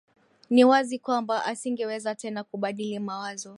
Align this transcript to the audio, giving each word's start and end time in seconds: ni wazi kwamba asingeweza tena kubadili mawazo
ni 0.49 0.63
wazi 0.63 0.99
kwamba 0.99 1.45
asingeweza 1.45 2.15
tena 2.15 2.43
kubadili 2.43 2.99
mawazo 2.99 3.49